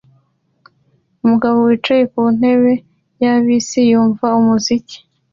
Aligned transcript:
Umugabo 1.23 1.57
wicaye 1.67 2.03
ku 2.13 2.21
ntebe 2.37 2.73
ya 3.23 3.33
bisi 3.43 3.79
yumva 3.91 4.25
umuziki 4.39 4.97